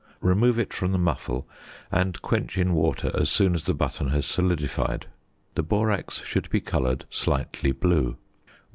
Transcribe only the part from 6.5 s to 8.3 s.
coloured slightly blue.